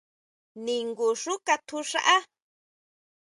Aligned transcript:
¿Ningu 0.65 1.09
xu 1.21 1.33
katjuʼxaá? 1.47 2.19